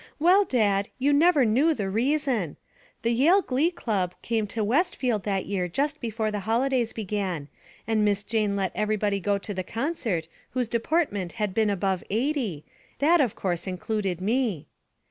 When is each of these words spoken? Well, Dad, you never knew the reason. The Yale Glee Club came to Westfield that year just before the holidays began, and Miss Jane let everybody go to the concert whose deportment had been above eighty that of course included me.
Well, 0.17 0.45
Dad, 0.45 0.89
you 0.97 1.13
never 1.13 1.45
knew 1.45 1.75
the 1.75 1.87
reason. 1.87 2.57
The 3.03 3.11
Yale 3.11 3.43
Glee 3.43 3.69
Club 3.69 4.15
came 4.23 4.47
to 4.47 4.63
Westfield 4.63 5.25
that 5.25 5.45
year 5.45 5.67
just 5.67 6.01
before 6.01 6.31
the 6.31 6.39
holidays 6.39 6.91
began, 6.91 7.49
and 7.85 8.03
Miss 8.03 8.23
Jane 8.23 8.55
let 8.55 8.71
everybody 8.73 9.19
go 9.19 9.37
to 9.37 9.53
the 9.53 9.63
concert 9.63 10.27
whose 10.53 10.67
deportment 10.67 11.33
had 11.33 11.53
been 11.53 11.69
above 11.69 12.03
eighty 12.09 12.65
that 12.97 13.21
of 13.21 13.35
course 13.35 13.67
included 13.67 14.21
me. 14.21 14.65